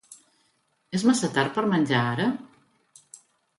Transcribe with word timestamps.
És 0.99 1.03
massa 1.09 1.29
tard 1.37 1.53
per 1.59 1.65
menjar 1.75 2.01
ara? 2.17 2.29